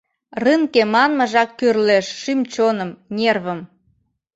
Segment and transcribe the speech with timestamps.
[0.43, 3.59] Рынке манмыжак кӱрлеш шӱм-чоным, нервым.